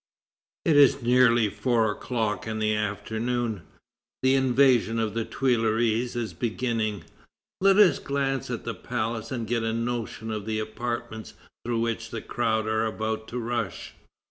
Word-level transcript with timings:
It 0.65 0.77
is 0.77 1.03
nearly 1.03 1.47
four 1.47 1.91
o'clock 1.91 2.47
in 2.47 2.57
the 2.57 2.73
afternoon. 2.73 3.61
The 4.23 4.33
invasion 4.33 4.97
of 4.97 5.13
the 5.13 5.25
Tuileries 5.25 6.15
is 6.15 6.33
beginning. 6.33 7.03
Let 7.59 7.77
us 7.77 7.99
glance 7.99 8.49
at 8.49 8.63
the 8.63 8.73
palace 8.73 9.31
and 9.31 9.45
get 9.45 9.61
a 9.61 9.73
notion 9.73 10.31
of 10.31 10.47
the 10.47 10.57
apartments 10.57 11.35
through 11.63 11.81
which 11.81 12.09
the 12.09 12.19
crowd 12.23 12.65
are 12.65 12.87
about 12.87 13.27
to 13.27 13.37
rush. 13.37 13.93